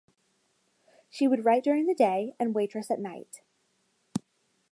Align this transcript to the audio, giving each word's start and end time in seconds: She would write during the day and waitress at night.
She 1.11 1.27
would 1.27 1.45
write 1.45 1.63
during 1.63 1.85
the 1.85 1.93
day 1.93 2.33
and 2.39 2.55
waitress 2.55 2.89
at 2.89 2.99
night. 2.99 3.41